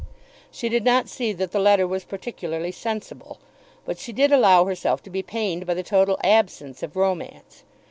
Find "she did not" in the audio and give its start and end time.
0.49-1.07